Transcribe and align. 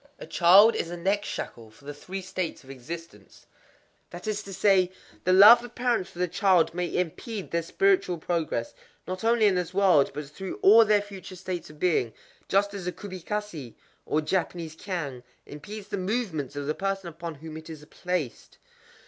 _A 0.17 0.25
child 0.25 0.73
is 0.75 0.89
a 0.89 0.97
neck 0.97 1.23
shackle 1.23 1.69
for 1.69 1.85
the 1.85 1.93
Three 1.93 2.23
States 2.23 2.63
of 2.63 2.71
Existence. 2.71 3.45
That 4.09 4.25
is 4.25 4.41
to 4.41 4.51
say, 4.51 4.91
The 5.25 5.31
love 5.31 5.63
of 5.63 5.75
parents 5.75 6.09
for 6.09 6.17
their 6.17 6.27
child 6.27 6.73
may 6.73 6.87
impede 6.91 7.51
their 7.51 7.61
spiritual 7.61 8.17
progress—not 8.17 9.23
only 9.23 9.45
in 9.45 9.53
this 9.53 9.75
world, 9.75 10.09
but 10.15 10.25
through 10.29 10.55
all 10.63 10.85
their 10.85 11.03
future 11.03 11.35
states 11.35 11.69
of 11.69 11.79
being,—just 11.79 12.73
as 12.73 12.87
a 12.87 12.91
kubikasé, 12.91 13.75
or 14.07 14.21
Japanese 14.21 14.75
cangue, 14.75 15.21
impedes 15.45 15.89
the 15.89 15.99
movements 15.99 16.55
of 16.55 16.65
the 16.65 16.73
person 16.73 17.07
upon 17.07 17.35
whom 17.35 17.55
it 17.55 17.69
is 17.69 17.85
placed. 17.85 18.57